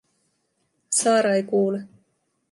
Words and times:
Saara 0.99 1.33
ei 1.35 1.43
kuule. 1.51 1.79